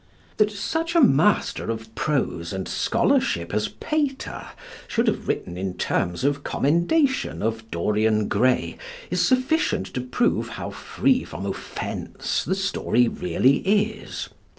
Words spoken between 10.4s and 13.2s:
how free from offence the story